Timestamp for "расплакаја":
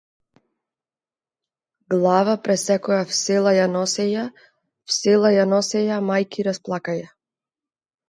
6.53-7.11